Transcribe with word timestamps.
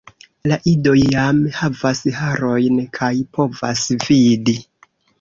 La 0.51 0.55
idoj 0.71 0.95
jam 1.15 1.43
havas 1.59 2.03
harojn 2.23 2.83
kaj 2.99 3.13
povas 3.39 3.89
vidi. 4.11 4.61